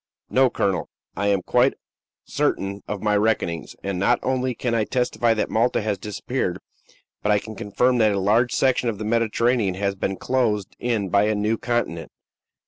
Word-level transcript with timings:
"No, 0.31 0.49
colonel, 0.49 0.89
I 1.15 1.27
am 1.27 1.43
quite 1.43 1.75
certain 2.25 2.81
of 2.87 3.03
my 3.03 3.15
reckonings; 3.15 3.75
and 3.83 3.99
not 3.99 4.17
only 4.23 4.55
can 4.55 4.73
I 4.73 4.83
testify 4.83 5.35
that 5.35 5.51
Malta 5.51 5.79
has 5.83 5.99
disappeared, 5.99 6.57
but 7.21 7.31
I 7.31 7.37
can 7.37 7.53
affirm 7.67 7.99
that 7.99 8.11
a 8.11 8.19
large 8.19 8.51
section 8.51 8.89
of 8.89 8.97
the 8.97 9.05
Mediterranean 9.05 9.75
has 9.75 9.93
been 9.93 10.17
closed 10.17 10.75
in 10.79 11.09
by 11.09 11.25
a 11.25 11.35
new 11.35 11.55
continent. 11.55 12.09